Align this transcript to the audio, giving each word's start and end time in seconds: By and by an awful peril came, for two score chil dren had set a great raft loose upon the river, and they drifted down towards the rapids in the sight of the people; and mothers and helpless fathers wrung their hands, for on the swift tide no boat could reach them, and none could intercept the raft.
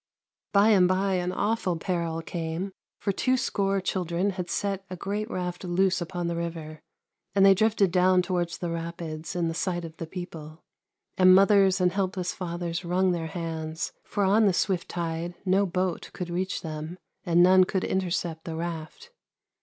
By 0.51 0.69
and 0.69 0.87
by 0.87 1.13
an 1.13 1.31
awful 1.31 1.77
peril 1.77 2.23
came, 2.23 2.71
for 2.97 3.11
two 3.11 3.37
score 3.37 3.79
chil 3.79 4.03
dren 4.03 4.31
had 4.31 4.49
set 4.49 4.83
a 4.89 4.95
great 4.95 5.29
raft 5.29 5.63
loose 5.63 6.01
upon 6.01 6.25
the 6.25 6.35
river, 6.35 6.81
and 7.35 7.45
they 7.45 7.53
drifted 7.53 7.91
down 7.91 8.23
towards 8.23 8.57
the 8.57 8.71
rapids 8.71 9.35
in 9.35 9.47
the 9.47 9.53
sight 9.53 9.85
of 9.85 9.97
the 9.97 10.07
people; 10.07 10.63
and 11.19 11.35
mothers 11.35 11.79
and 11.79 11.91
helpless 11.91 12.33
fathers 12.33 12.83
wrung 12.83 13.11
their 13.11 13.27
hands, 13.27 13.93
for 14.03 14.23
on 14.23 14.47
the 14.47 14.53
swift 14.53 14.89
tide 14.89 15.35
no 15.45 15.67
boat 15.67 16.09
could 16.13 16.31
reach 16.31 16.63
them, 16.63 16.97
and 17.23 17.43
none 17.43 17.63
could 17.63 17.83
intercept 17.83 18.43
the 18.45 18.55
raft. 18.55 19.11